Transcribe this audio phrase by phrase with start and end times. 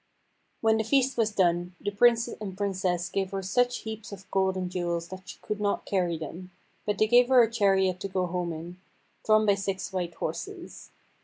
[0.61, 4.57] When the feast was done, the Prince and Princess gave her such heaps of gold
[4.57, 6.49] and jewels that she could not carry them,
[6.87, 8.81] but they gave her a chariot to go home in,
[9.23, 10.89] drawn by six white horses.